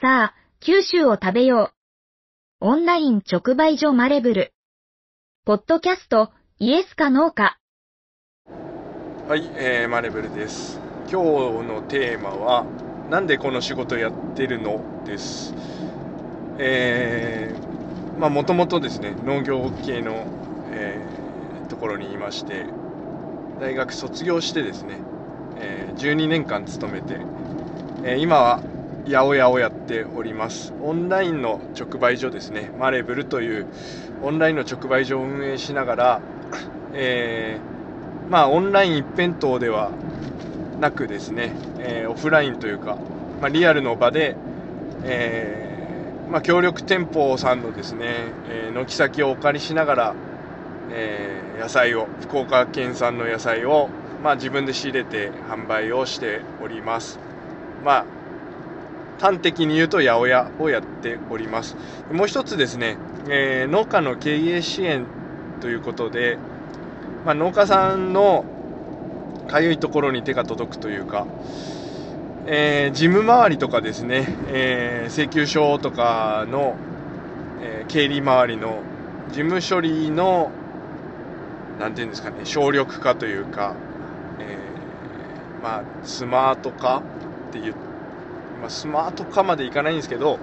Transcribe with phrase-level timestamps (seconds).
[0.00, 1.72] さあ、九州を食べよ
[2.60, 2.66] う。
[2.68, 4.52] オンライン直売所マレブル。
[5.44, 7.58] ポッドキャスト、イエスかノーか。
[9.26, 10.78] はい、えー、マレブルです。
[11.10, 11.20] 今
[11.62, 12.64] 日のテーマは、
[13.10, 15.02] なんでこの仕事やってるの？
[15.04, 15.52] です。
[16.60, 20.28] えー、まあもともとですね、農業系の、
[20.70, 22.66] えーところにいまして、
[23.60, 25.00] 大学卒業してですね、
[25.56, 27.18] えー12年間勤めて、
[28.04, 28.62] えー今は
[29.06, 30.74] 八百屋をやっております。
[30.82, 33.66] オンラインの直売所ですね、マレブルという
[34.22, 36.20] オンラインの直売所を運営しながら、
[36.92, 39.90] えーまあオンライン一辺倒では
[40.80, 42.96] なくですね、えーオフラインというか、
[43.40, 44.36] まあ、リアルの場で、
[45.04, 48.16] えーまあ、協力店舗さんのですね、
[48.50, 50.14] えー軒先をお借りしながら、
[50.90, 53.88] えー野菜を福岡県産の野菜を、
[54.22, 57.18] まあ、自分で仕入れて販売をしております
[57.84, 58.04] まあ
[59.18, 61.76] 端的に言うと八百屋をやっております。
[62.12, 62.96] もう一つですね、
[63.28, 65.04] えー農家の経営支援
[65.60, 66.38] ということで、
[67.24, 68.44] まあ、農家さんの
[69.48, 71.26] かゆいところに手が届くというか、
[72.46, 76.76] えー事務周りとかですね、えー請求書とかの、
[77.60, 78.82] えー経理周りの
[79.32, 80.50] 事務処理の
[81.80, 83.74] なんていうんですかね省力化というか、
[84.38, 86.98] えーまあスマート化
[87.48, 87.74] っていう、
[88.60, 90.38] まあ、スマート化までいかないんですけど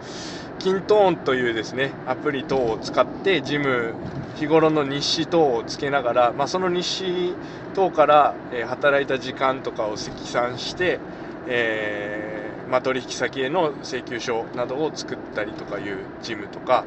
[0.59, 3.93] キントーンというですねアプリ等を使って事務
[4.35, 7.33] 日頃の日誌等をつけながら、まあ、その日誌
[7.73, 10.99] 等から、えー働いた時間とかを積算して、
[11.47, 16.83] えーまあ、取引先への請求書などを作ったりとかいう事務とか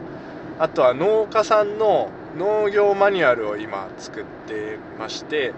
[0.59, 5.53] あとは農家さんの農業マニュアルを今作ってまして、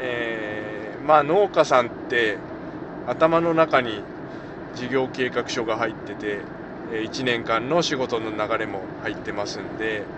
[0.00, 2.36] えーまあ、農家さんって
[3.06, 4.02] 頭の中に
[4.72, 6.52] 事業計画書が入ってて
[6.86, 10.10] 1年間の仕事の流れも入ってますんで、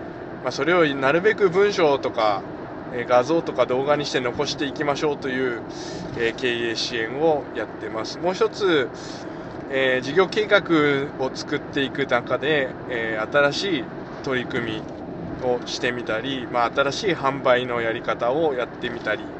[0.43, 2.47] まあ、それをなるべく文章とか
[2.91, 5.65] え画像とか動画にして残していきましょうという、
[6.13, 8.19] え経営支援をやってます。
[8.19, 8.91] もう一つ、
[9.69, 13.91] えー事業計画を作っていく中で、えー新しい
[14.21, 14.87] 取り組み
[15.39, 19.35] をしてみたり、まあ、新しい販売のやり方をやってみたり、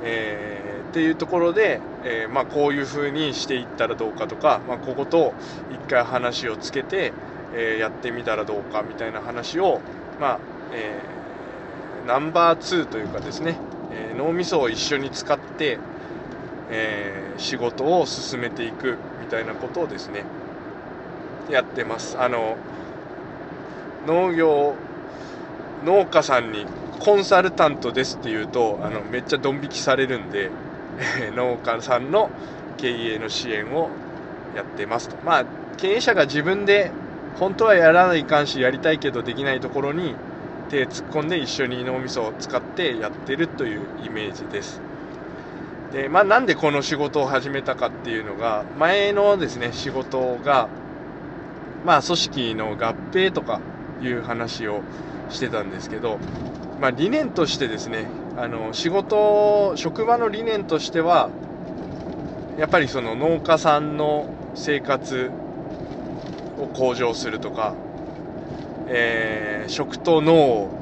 [0.00, 5.32] えーっていうところで、えーまあ、こういうふうにしていったらどうかとか、まあ、ここと
[5.72, 7.12] 一回話をつけて、
[7.54, 9.80] えーやってみたらどうかみたいな話を、
[10.20, 10.38] まあ
[10.72, 11.14] えー
[12.06, 13.56] ナンバー2というかですね、
[13.90, 15.78] え脳みそを一緒に使って、
[16.70, 20.24] え仕事を進めていくみたいなことをですね
[21.50, 22.18] やってます。
[22.18, 22.56] あの
[24.06, 24.74] 農業
[25.84, 26.66] 農家さんに
[27.00, 30.50] コンサルタントですって言うとあのめっちゃドン引きされるんで
[31.20, 32.30] え 農家さんの
[32.76, 33.88] 経営の支援を
[34.56, 35.16] やってますと。
[35.24, 35.44] まあ
[35.76, 36.90] 経営者が自分で
[37.38, 40.14] 本当はやらないかんしやりたいけどできないところに
[40.70, 44.80] 手突っ込んで一緒に脳みそを使ってやってるというイメージです。
[45.92, 50.68] で、まあ、なんでこの仕事を始めたかっていうのが前のですね仕事が
[51.84, 53.60] まあ組織の合併とか
[54.02, 54.80] いう話を
[55.30, 56.18] してたんですけど、
[56.80, 58.06] まあ、理念としてですね
[58.36, 61.30] あの仕事職場の理念としては
[62.56, 65.30] やっぱりその農家さんの生活
[66.56, 67.74] を向上するとか、
[68.86, 70.78] えー食と脳を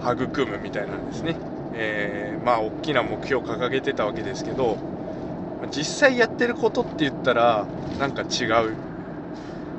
[0.00, 1.36] 育むみたいなんですね、
[1.74, 4.78] えーまあ大きな目標を掲げてたわけですけど
[5.70, 7.66] 実際やってることって言ったら
[7.98, 8.76] なんか違う。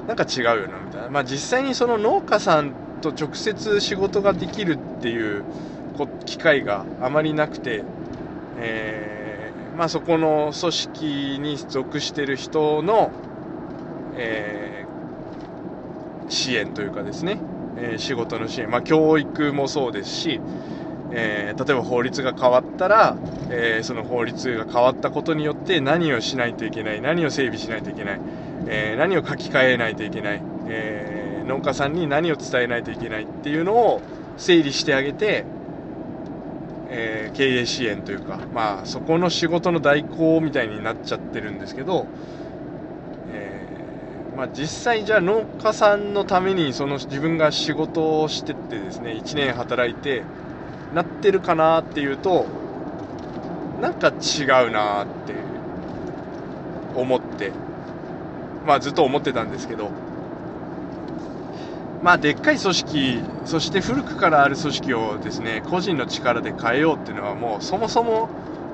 [0.08, 5.46] なんか違うよなみたいな、まあ、実際にその農家さんと直接仕事ができるっていう
[6.08, 7.84] 機会があまりなくて、
[8.58, 13.12] えーまあ、そこの組織に属してる人の、
[14.18, 14.90] えー
[16.28, 17.40] 支援というかですね、
[17.76, 20.42] え仕事の支援、まあ、教育もそうですし、
[21.12, 23.18] えー例えば法律が変わったら、
[23.50, 28.22] えーその法律が変わったことによって何をしないといけない何を整備しないといけない、
[28.68, 34.02] えー何を書き換えないといけない、え農家さんに何を伝えないといけないっていうのを
[34.38, 35.46] 整理してあげて、
[36.90, 42.08] えー経営支援というか、まあ、そこの仕事の代行みたいになっちゃってるんですけど、
[43.28, 50.24] えーまあ、実際じゃあ農家さんのためにその自分が仕事をしてってですね1年働いて
[50.94, 52.46] なってるかなっていうと
[53.82, 55.34] なんか違うなって
[56.96, 57.52] 思って
[58.66, 59.92] まあずっと思ってたんですけど
[62.02, 68.30] まあでっかい組織そして古くからある組織をですね個人の力で変えようっていうのはもうそもそも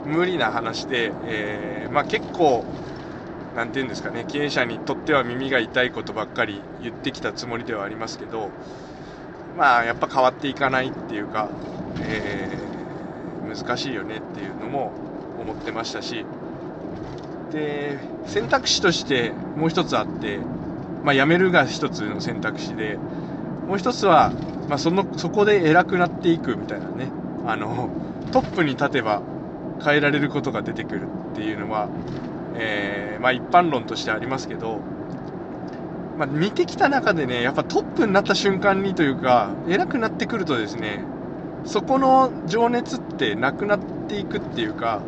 [0.06, 2.66] 無理な話で、えーまあ結構
[3.56, 8.50] 何て言うんですかね経営者にとっては耳が痛いことばっかり言ってきたつもりではありますけど
[9.58, 11.50] まあやっぱ変わっていかないっていうか、
[12.02, 14.92] えー、難しいよねっていうのも
[15.40, 16.26] 思ってましたし
[17.54, 20.40] で選択肢としてもう一つあって、
[21.06, 22.98] まあ、辞めるが一つの選択肢で
[23.68, 24.32] もう一つは、
[24.68, 27.10] まあ、そのそこで偉くなっていくみたいなね。
[27.48, 27.90] あの
[28.32, 29.22] トップに立てば
[29.84, 31.90] 変えられることが出てくるっていうのは、
[32.56, 34.80] えー、まあ、一般論としてありますけど、
[36.18, 41.04] まあ、見てきた中でねやっぱトップになった瞬間にというか偉くなってくるとですね
[41.66, 45.02] そこの情熱ってなくなっていくっていうか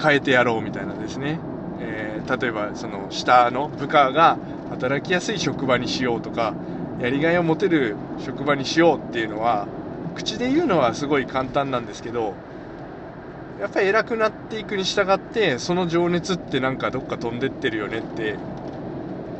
[0.00, 1.38] 変えてやろうみたいなですね、
[1.80, 4.38] えー、例えばその下の部下が
[4.70, 6.54] 働きやすい職場にしようとか
[7.00, 9.66] やりがいを持てる職場にしようっていうのは
[10.14, 12.34] 口で言うのはすごい簡単なんですけど
[13.60, 18.36] やっぱり偉くなっていくに従ってその情熱ってなんかどっか飛んでってるよねって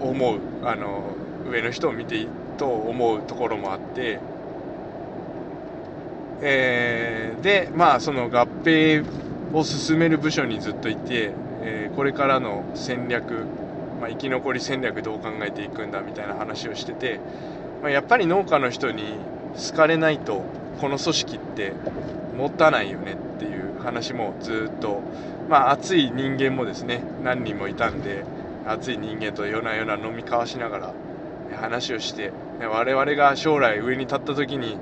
[0.00, 1.14] 思うあの
[1.50, 2.26] 上の人を見て
[2.58, 4.20] と思うところもあって、
[6.42, 9.04] えー、でまあその合併
[9.54, 11.32] を進める部署にずっといて、
[11.62, 13.46] えー、これからの戦略、
[14.00, 17.20] まあ、生き残り戦略どう考えていくんだみたいな話をしてて、
[17.82, 19.05] まあ、やっぱり農家の人に
[19.70, 20.43] 好かれないと
[20.81, 21.73] この組織って
[22.37, 25.02] 持たないよねっていう話もずっと、
[25.49, 28.25] まあ、熱い人間もですね何人もいたんで
[28.67, 30.94] 熱い人間と夜な夜な飲み交わしながら
[31.56, 34.79] 話をして我々が将来上に立った時に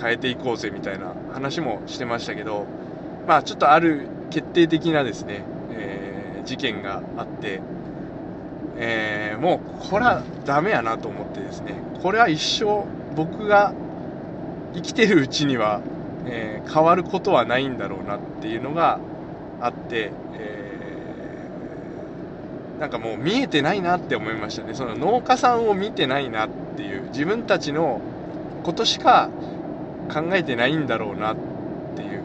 [0.00, 2.66] 変えていこうぜみたいな話もしてましたけど
[3.26, 7.60] まあちょっとある決定的なですね、えー、事件があって、
[8.76, 11.74] えー、もうこれはダメやなと思ってですね。
[12.02, 12.84] これは一生
[13.14, 13.72] 僕が
[14.74, 15.80] 生きてるうちには、
[16.26, 18.98] えー、変わることはないんだろうなっていうのが
[19.60, 24.74] あって、えー、なんかもう見えてないなって思いましたね。
[24.74, 28.00] その農家さんを見てないなっていう自分たちの
[28.64, 29.30] ことしか
[30.12, 31.36] 考えてないんだろうなっ
[31.94, 32.22] ていう。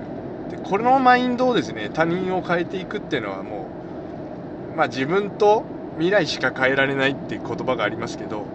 [0.50, 3.68] でこのマインドをですね他人を変えていくっていうのはも
[4.74, 5.64] う、まあ、自分と
[6.00, 8.46] 未来しか変えられないって言葉がありますけど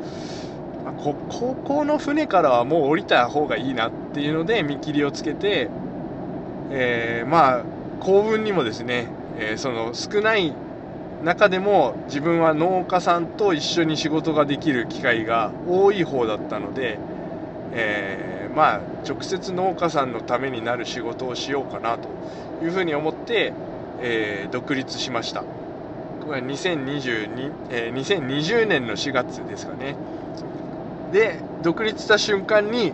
[0.85, 5.71] まあ、こ高校の船からはもう降りた方がいいなっていうので見切りをつけて、
[6.71, 7.65] えー、まあ
[8.01, 9.09] 幸運にもですね、
[9.39, 10.55] えー、その少ない
[11.23, 16.99] 中でも自分は農家さんと一緒に仕事ができる機会が多い方だったので、
[17.73, 22.11] えー、まあ直接農家さんのためになる仕事をしようかなと
[22.63, 23.55] いうふうに思って、
[24.03, 25.45] えー、独立しました。
[26.27, 29.97] これは2022、えー、2020年の4月ですかね。
[31.13, 32.93] で独立した瞬間に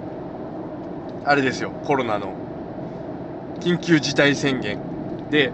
[1.25, 2.35] あれですよコロナの
[3.61, 4.79] 緊急事態宣言
[5.31, 5.53] で、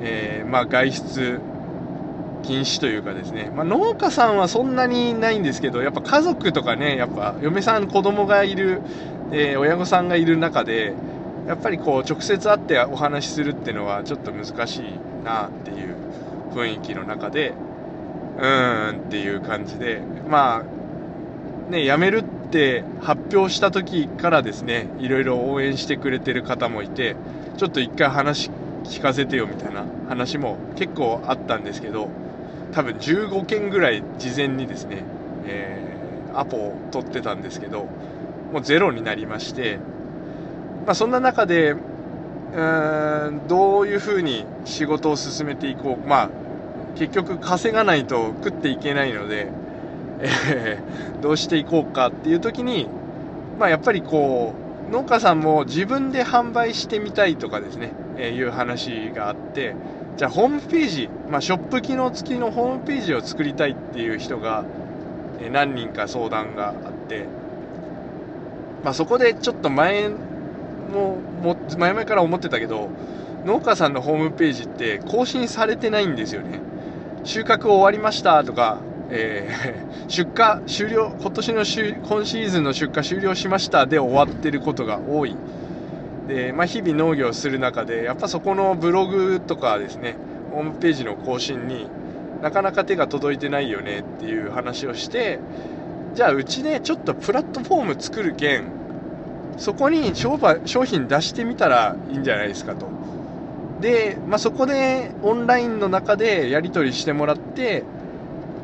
[0.00, 1.40] えー、まあ、外出
[2.42, 8.82] 禁止というかですね、まあ、農家さんはそんなにないんですけどやっぱ家族とかねやっぱ嫁さん子供がいる、
[9.32, 10.94] えー、親御さんがいる中で
[11.48, 15.93] やっぱりこう直接会ってお話しするっていうのはちょっと難しいなっていう
[16.54, 17.54] 雰囲気の中で
[18.38, 20.84] うーんっていう感じでまあ
[21.70, 27.16] ね、辞めるって発表した時からですね、いろいろ応援してくれてる方もいて、
[27.56, 28.50] ちょっと一回話
[28.84, 32.08] 聞かせてよみたいな話も結構あったんですけど、
[32.72, 35.04] 多分15件ぐらい事前にですね、
[35.46, 37.86] えー、アポを取ってたんですけど、
[38.52, 39.78] もうゼロになりまして、
[40.84, 46.08] まあ、そんな中で、うーん、どういうふうに仕事を進めていこう。
[46.08, 46.30] まあ、
[46.94, 49.50] 結局稼がないと食っていけないので、
[50.20, 52.88] えー、どうしていこうかっていう時に、
[53.58, 54.54] まあ、やっぱりこ
[54.88, 59.74] う農家さんも自分で販売してみたいとかですね、えー、いう話があって
[60.16, 64.64] じゃあホームページ、まあ、ショップ機能付きのホームページを作りたいっていう人が、
[65.40, 67.26] えー、何人か相談があって、
[68.84, 72.88] まあ、そこでちょっと前もも前々から思ってたけど
[73.44, 76.60] 農家さんのホームページって更新されてないんですよね。
[77.24, 78.78] 収穫終わりましたとか
[79.10, 85.36] えー、 出荷終了、今年の今シーズンの出荷終了しましたで終わってることが多い。
[86.28, 90.16] で、まあ、日々農業する中で、やっぱそこのブログとかですね、
[90.52, 91.86] ホームページの更新に
[92.42, 95.38] なかなか手が届いてないよねっていう話をして、
[96.14, 98.64] じゃあうちでちょっとプラットフォーム作るけん、
[99.58, 103.03] そこに商商品出してみたらいいんじゃないですかと。
[103.84, 107.84] で、まあ、そこでオンラインの中でやり取りしてもらって、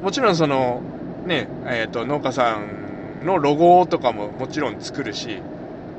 [0.02, 0.80] もちろんその、
[1.26, 5.42] ね、えっ、ー、と、農家さんのロゴとかももちろん作るし、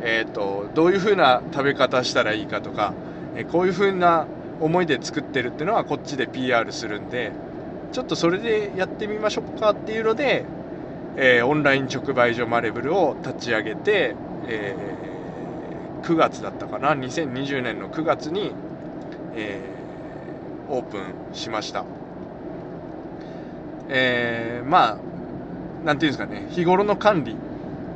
[0.01, 2.95] えっ、ー、と、どういう風な食べ方したらいいかとか、
[3.35, 4.25] えこういう風な
[4.59, 7.31] 思いで作ってるっていうのはこっちで PR するんで、
[7.91, 10.45] ちょっとそれでやってみましょうかっていうので、
[11.15, 14.15] えー、オンライン直売所マレブルを立ち上げて、
[14.47, 18.51] えー、9月だったかな2020年の9月に、
[19.35, 21.85] えー、オープンしました。
[23.89, 24.97] えー、まあ
[25.85, 26.47] なんていうんですかね。
[26.49, 27.35] 日頃の管理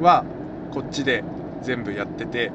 [0.01, 0.25] は
[0.71, 1.23] こっちで
[1.61, 2.51] 全部やってて、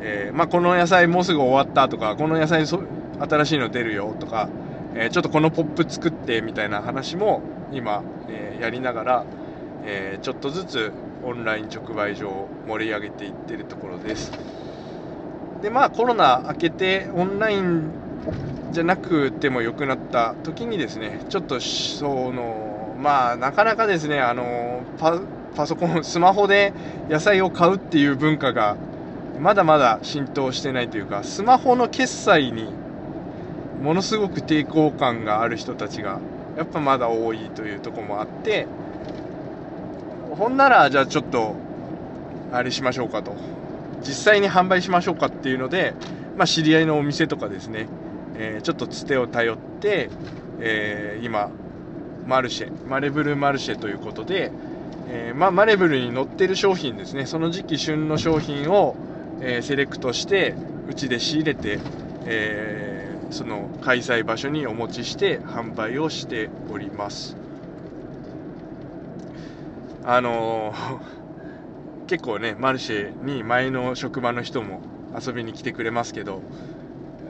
[0.00, 4.48] えー、まあ、この野菜もうすぐ終わったとかこの野菜新しいの出るよとか、
[4.94, 9.24] えー、ちょっとこのポップ作ってみたいな話も今、えやりながら、
[9.84, 14.32] えちょっとずつオンライン直売所を盛り上げていってるところです。
[15.62, 17.92] でまあコロナ明けてオンライン
[18.72, 25.20] じゃなくても良くなった時にですねちょっとそのまあなかなかですねあのパ
[25.56, 26.72] パソコンスマホで
[27.08, 28.76] 野菜を買うっていう文化が
[29.40, 32.68] まだまだ浸透してないというかスマホの決済に
[33.82, 36.20] ものすごく抵抗感がある人たちが
[36.56, 38.66] やっぱまだ多いというとこもあって
[40.30, 41.56] ほんならじゃあちょっと
[42.52, 43.34] あれしましょうかと。
[44.02, 45.94] 実際に販売しましょうかっていうので、
[46.36, 47.86] まあ、知り合いのお店とかですね、
[48.36, 50.10] えー、ちょっとつてを頼って、
[50.60, 51.50] えー、今
[52.26, 54.52] マルシェマレブルマルシェということで、
[55.08, 57.26] えー、まあ、マレブルに載ってる商品ですね。
[57.26, 58.96] その時期旬の商品を、
[59.42, 60.54] えセレクトして
[60.86, 61.78] うちで仕入れて、
[62.26, 67.36] えその開催場所にお持ちして販売をしております。
[70.04, 70.74] あの
[72.06, 74.80] 結構ねマルシェに前の職場の人も
[75.18, 76.42] 遊びに来てくれますけど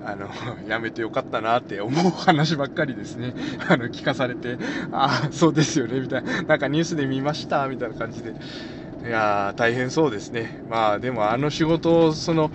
[0.04, 0.28] あの、
[0.66, 3.34] やめてよかったなって思う話ばっかりですね。
[3.68, 4.58] あの、聞かされて、
[4.92, 6.42] ああ、そうですよね、みたいな。
[6.42, 8.30] なんかニュースで見ました、みたいな感じで。
[8.30, 10.62] いやー、大変そうですね。
[10.68, 12.50] まあ、でもあの仕事を、その、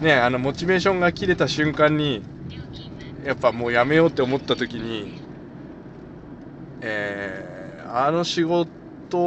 [0.00, 2.22] ね、あの、モチベーションが切れた瞬間に、
[3.24, 5.20] やっぱもうやめようって思った時に、
[6.80, 8.66] えー、あの仕事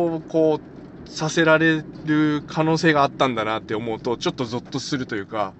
[0.05, 5.53] をこう、させられる可能性があったんだなって思うと、ちょっとゾッとするというか、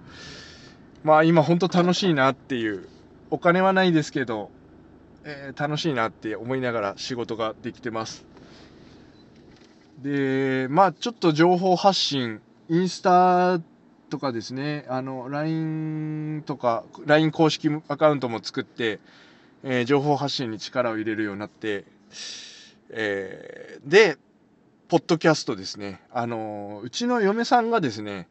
[1.07, 2.85] まあ今本当楽しいなっていう、
[3.31, 4.51] お金はないですけど、
[5.23, 8.25] えー、楽しいなって思いながら仕事ができてます。
[10.03, 13.61] で、まあちょっと情報発信、インスタ
[14.09, 18.99] とかですね、あの、LINE とか、LINE 公式アカウントも作って、
[19.63, 21.85] えー、情報発信に力を入れるようになって、
[22.89, 24.17] えー、で、
[24.89, 26.01] ポッドキャストですね。
[26.11, 28.27] あの、うちの嫁さんがですね、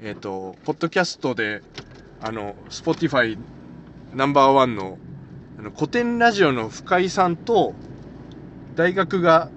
[0.00, 1.62] えっ、ー、と、ポッドキャストで、
[2.22, 3.36] あの、Spotify
[4.14, 4.96] ナンバーワンの、
[5.58, 7.74] あの、古典ラジオの深井さんと、
[8.76, 9.50] 大学が、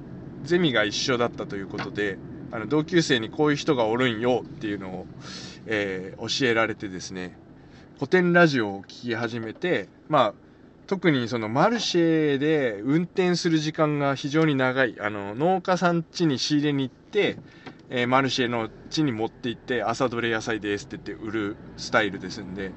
[0.44, 2.18] ゼミが一緒だったということで、
[2.52, 5.08] あの、同級生にこういう人がおるんよっていうのを、
[5.68, 7.38] えー、教えられてですね、
[7.96, 10.34] 古典ラジオを聴き始めて、まあ、
[10.88, 14.96] 特にそのマルシェで運転する時間が非常に長い。
[15.00, 17.38] あの、農家さん家に仕入れに行って、
[17.90, 22.72] えー、マルシェの地に持って行って朝どれ野菜ですって言って売るスタイルですんで、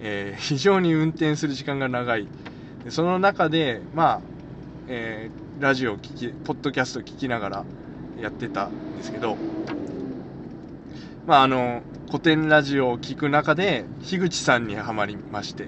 [0.00, 2.26] えー、非常に運転する時間が長い。
[2.84, 4.20] でその中でまあ、
[4.88, 7.64] えー、ラジオを聞きポッドキャストを聞きながら
[8.20, 9.36] やってたんですけど
[11.26, 15.66] まああの古典ラジオを聞く中で樋口さんにはまりまして、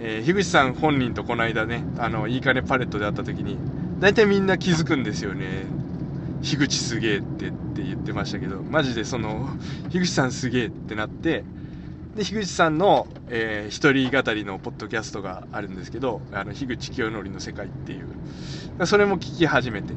[0.00, 3.58] えー、樋口さん本人とこの間ねあのいいかねパレットで会った時に
[3.98, 5.81] 大体みんな気づくんですよね。
[6.42, 9.48] 樋口すげえってって言ってましたけど、マジでその、
[9.90, 11.44] 樋口さんすげえってなって、
[12.16, 19.94] で、樋口さんの、えー、一人語りのポッドキャストがあるんですけど、あの、樋口清則の世界っていう、それも聞き始めて、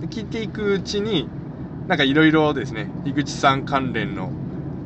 [0.00, 1.28] で聞いていくうちに、
[1.86, 4.30] なんかいろいろですね、樋口さん関連の、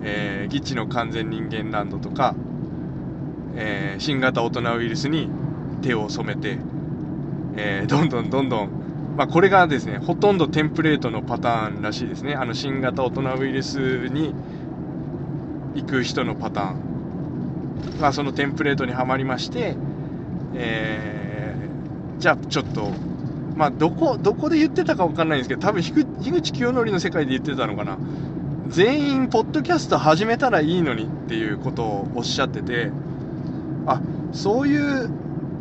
[0.03, 2.35] えー、ギチの完全人間ランドとか、
[3.57, 5.31] えー、新型大人ウイルスに
[5.83, 6.59] 手を染めて、
[7.57, 8.84] えー、どんどんどんどん
[9.16, 12.35] まあ、これがですね、ほとんどテンプレートのパターンらしいですね。
[12.35, 14.35] あの、新型大人ウイルスに
[15.75, 18.00] 行く人のパターン。
[18.00, 19.76] まあ、そのテンプレートにはまりまして、
[20.54, 22.90] えー、じゃあちょっと、
[23.54, 27.99] まあ、どこ、どこで言ってたかわかんないんですけど、多分、樋口清則の世界で言ってたのかな。
[28.68, 32.90] 全員、ポッドキャスト始めたらいいのにっていうことをおっしゃってて、
[33.87, 34.00] あ、
[34.33, 35.09] そういう、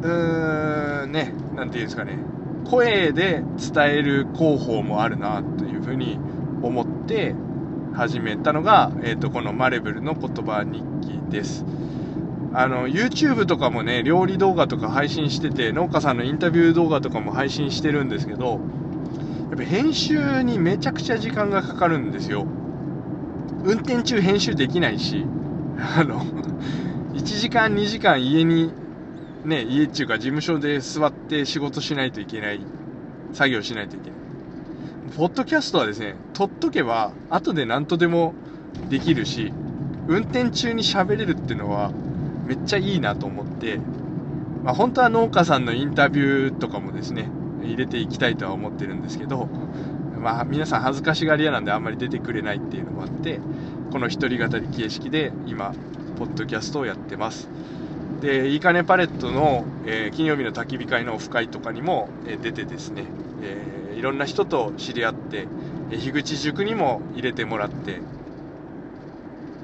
[0.01, 2.17] うーん、ね、なんていうんですかね。
[2.65, 6.17] 声で伝える広報もあるなというふうに
[6.61, 7.35] 思って
[7.93, 11.65] 始めたのが、えっ、ー、と、このマレブルの言葉日記です。
[12.53, 18.59] あの、YouTube とかもね、料理動画とか配信してて、農家さんのインタビュー動画とかも配信してるんですけど、
[19.49, 22.45] やっぱ編集にめちゃくちゃ時間がかかるんですよ。
[23.63, 25.25] 運転中編集できないし、
[25.97, 26.21] あの、
[27.13, 28.71] 1時間2時間家に
[29.45, 32.61] ね、家っていうか事務所で座って仕事しないといけない、
[33.33, 34.19] 作業しないといけない。
[35.17, 38.33] ポッドキャストはですね、撮っとけば、後で何とでも
[38.89, 39.53] できるし、
[40.07, 41.91] 運転中に喋れるっていうのは、
[42.45, 43.79] めっちゃいいなと思って、
[44.63, 47.29] まあ、本当は農家さんのインタビューとかもですね、
[47.63, 49.47] 入れていきたいとは思ってるんですけど、
[50.19, 53.39] まあ、皆さん恥ずかしがり屋なんであんまり出てくれないっていうのもあって、
[53.91, 55.73] この一人語り形式で今、
[56.17, 57.49] ポッドキャストをやってます。
[58.23, 63.03] で、いいかねパレットの、えー、金曜日の焚き火会のオフ会とかにも、えー、出てですね、
[63.41, 65.45] えー、いろんな人と知り合って、
[65.91, 67.99] え樋口塾にも入れてもらって、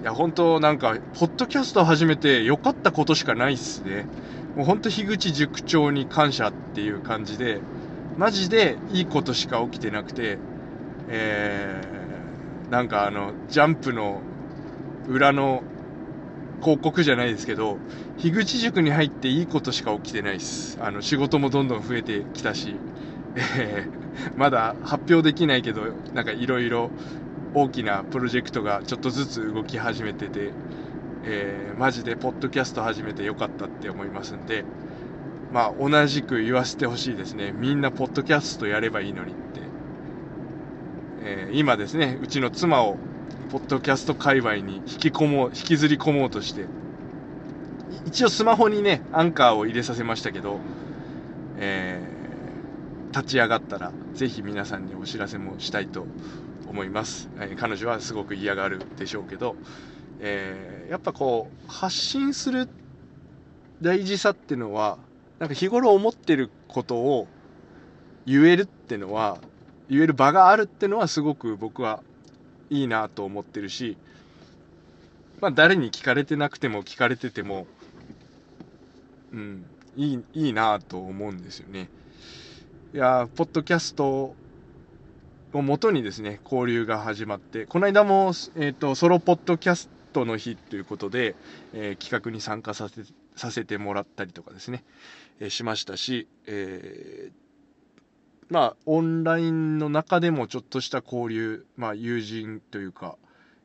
[0.01, 4.06] いや、本当なんか、ポッドキャスト始めて良かったことしかないっすね。
[4.58, 7.62] もう本当樋口塾長に感謝っていう感じで、
[8.18, 10.38] マジでいいことしか起きてなくて、
[11.08, 14.20] えー、なんかあの、ジャンプの
[15.08, 15.63] 裏の
[16.62, 17.78] 広告じゃないですけど、
[18.18, 20.78] 樋口塾に入っていいことしか起きてないです。
[20.82, 22.75] あの、仕事もどんどん増えてきたし、
[23.36, 25.82] えー、まだ発表できないけど、
[26.13, 26.92] なんかいろいろ
[27.54, 30.51] 大きなプロジェクトがちょっとずつ動き始めてて、
[31.24, 34.63] えー、マジでポッドキャスト始めてよかったって思いますんで、
[35.51, 37.51] まあ同じく言わせてほしいですね。
[37.51, 39.62] みんなポッドキャストやればいいのにって。
[41.22, 42.98] えー、今ですね、うちの妻を
[43.50, 46.65] ポッドキャスト界隈に引き込もう、引きずり込もうとして、
[48.06, 50.60] 一応スマホにね、アンカーを入れさせましたけど、
[51.58, 56.06] えー、立ち上がったら、ぜひ皆さんにお知らせもしたいと
[56.68, 57.27] 思います。
[57.39, 59.56] えー、彼女はすごく嫌がるでしょうけど、
[60.20, 62.70] えー、やっぱこう、発信する
[63.82, 65.00] 大事さっていうのは、
[65.39, 67.27] なんか日頃思ってることを
[68.27, 69.39] 言えるってのは、
[69.89, 72.03] 言える場があるってのはすごく僕は
[72.70, 73.98] いいなと思ってるし、
[75.42, 77.68] まあ誰に聞かれてなくても聞かれてても、
[79.32, 81.90] うん、いい、いいなと思うんですよね。
[82.94, 84.36] いやポッドキャスト
[85.54, 91.36] をもとにですね、交流が始まって、この間も、えっ、ー、と、ソロポッドキャストの日ということで、
[91.74, 93.04] えー、企画に参加させ
[93.36, 94.84] させてもらったりとかですね、
[95.39, 97.49] えー、しましたし、えー
[98.50, 103.16] まあ、オンラインの中でもちょっとした交流、まあ、友人というか、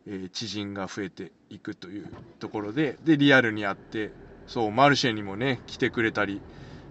[0.07, 4.13] えー、知人が増えていくというところで、で、リアルに会って、
[4.47, 6.43] そう、マルシェにもね、来てくれたり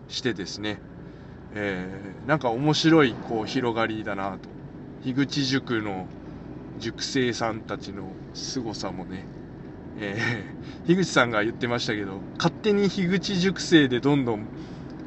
[0.07, 0.79] してですね、
[1.53, 4.49] えー、なんか面白い、こう、広がりだなと。
[5.03, 6.07] 樋口塾の
[6.79, 9.25] 塾生さんたちの凄さもね、
[9.99, 14.47] えー、樋口さんが言ってましたけど、勝手に樋口塾生でどんどん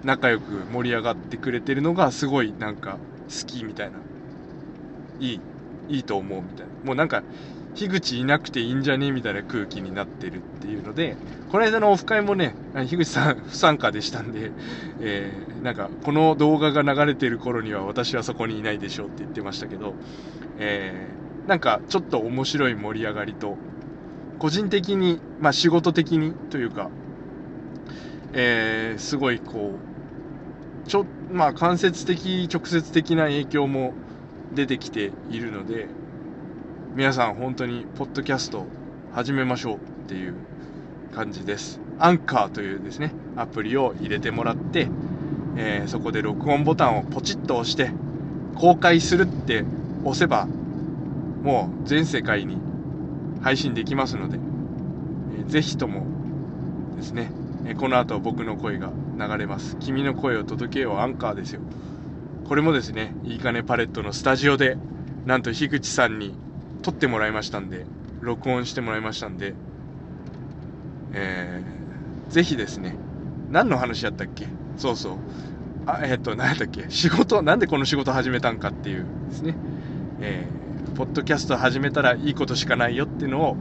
[0.06, 3.98] 仲良く盛り上がってくれてるのがすごいなんか好きみたいな。
[5.18, 5.40] いい、
[5.88, 6.72] いいと思うみたいな。
[6.84, 7.22] もうなんか、
[7.74, 11.16] 樋口いなくていいんじゃねみたいな空気になってるっていうので、
[11.50, 14.52] この間のオフ会もね、樋口さん不参加でしたんで、
[15.00, 19.94] えー、なんか、この動画が流れてる頃には私はそこにいないでしょうって言ってましたけど、
[20.58, 23.56] えー、なんかちょっと面白い盛り上がりと、
[24.38, 26.90] 個人的に、まあ仕事的にというか、
[28.32, 29.95] えー、すごいこう、
[30.86, 33.92] ちょ、まあ間接的、直接的な影響も
[34.54, 35.88] 出てきているので、
[36.94, 38.66] 皆さん本当にポッドキャスト
[39.12, 40.34] 始めましょうっていう
[41.14, 41.80] 感じです。
[41.98, 44.88] アンカーというですね、アプリを入れてもらって、
[45.56, 47.90] えー、そこで録音ボタンをポチッと押して、
[48.54, 49.64] 公開するって
[50.04, 50.46] 押せば、
[51.42, 52.58] もう全世界に
[53.42, 54.38] 配信できますので、
[55.38, 56.06] えー、ぜひとも
[56.96, 57.32] ですね、
[57.66, 59.76] えこの後僕の声が流れます。
[59.78, 61.60] 君の声を届けようアンカーですよ。
[62.44, 64.76] これもですね、いいかねパレットのスタジオで、
[65.24, 66.34] なんと樋口さんに
[66.82, 67.86] 撮ってもらいましたんで、
[68.20, 69.54] 録音してもらいましたんで、
[71.12, 72.94] えー、ぜひですね、
[73.50, 74.46] 何の話やったっけ？
[74.76, 75.16] そうそう。
[75.86, 76.86] あ、えっ、と、何やったっけ？
[76.88, 79.56] 仕事、なんでこの仕事始めたんかっていうですね、
[80.20, 83.56] えー、ポッドキャスト始めたらいいことしかないよっていうのを、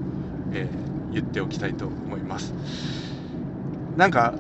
[0.54, 2.54] えー、言っておきたいと思います。
[3.98, 4.34] なんか、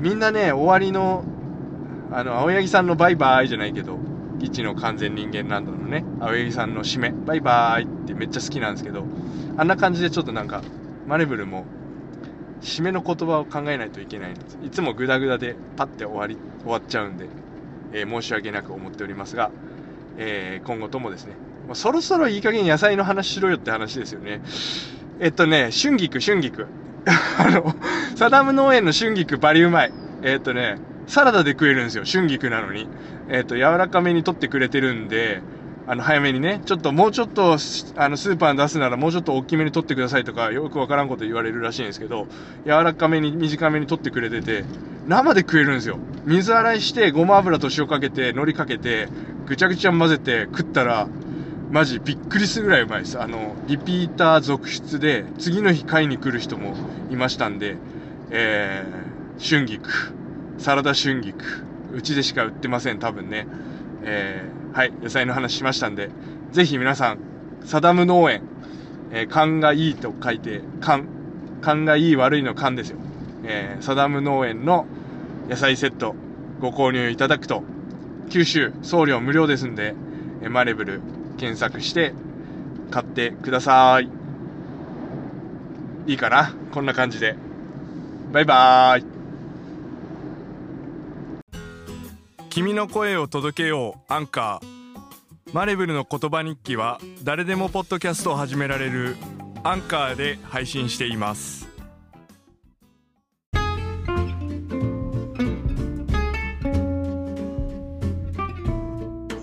[0.00, 1.24] みんなね、終わりの、
[2.10, 3.98] あの、青柳さんのバイバイじゃないけど、
[4.40, 9.04] 一の完全人間ランドのね、青柳さんの締め、バイバーイってめっちゃ好きなんですけど、
[9.56, 10.62] あんな感じでちょっとなんか、
[11.06, 11.64] マレブルも、
[12.60, 14.58] 締めの言葉を考えないといけないんです。
[14.64, 17.28] いつもグダグダでパッて終わり、終わっちゃうんで、
[17.92, 19.50] えー、申し訳なく思っておりますが、
[20.16, 21.34] えー、今後ともですね、
[21.66, 24.42] もうそろそろいい加減野菜の話しろよって話ですよね。
[25.20, 26.66] えっとね、春菊、春菊。
[27.06, 27.74] あの、
[28.16, 29.92] サダム農園の春菊バリうまい。
[30.22, 32.04] えー、とね、サラダで食えるんですよ。
[32.04, 32.88] 春菊なのに。
[33.28, 35.42] えー、と、柔らかめに取ってくれてるんで、
[35.86, 37.52] あの、早めにね、ちょっともうちょっと、
[37.96, 42.26] あの、スーパーに出すならもうちょっと大きめに取ってくださいとか、よくわからんこと言われるらしいんですけど、
[42.64, 44.64] 柔らかめに、短めに取ってくれてて、
[45.06, 45.98] 生で食えるんですよ。
[46.24, 49.08] 水洗いして、ごま油と塩かけて、海苔かけて、
[49.46, 51.06] ぐちゃぐちゃ混ぜて食ったら、
[51.74, 53.20] マジびっくりするぐらいうまいです。
[53.20, 56.72] あの、リピーター続出で、次の日買いに来る人も
[57.10, 57.76] いましたんで、
[58.30, 59.90] えー、春菊、
[60.58, 63.48] サラダ春菊、うちでしか売ってません、多分ね。
[64.04, 66.10] えー、はい、野菜の話しましたんで、
[66.52, 67.18] ぜひ皆さん、
[67.64, 68.42] サダム農園、
[69.10, 71.08] えー、勘がいいと書いて、勘、
[71.60, 72.98] 勘がいい悪いの勘ですよ。
[73.42, 74.86] えー、サダム農園の
[75.48, 76.14] 野菜セット
[76.60, 77.64] ご購入いただくと、
[78.30, 79.96] 九州送料無料ですんで、
[80.40, 81.00] え、マレブル
[81.38, 82.14] 検索して
[82.90, 84.08] 買ってください。
[86.06, 86.54] いいかな？
[86.72, 87.36] こんな感じで。
[88.32, 89.04] バイバーイ。
[92.50, 95.52] 君の声を届けようアンカー。
[95.52, 99.16] マレブルの言葉日記は誰でもポッドキャストを始められる
[99.62, 101.63] アンカーで配信しています。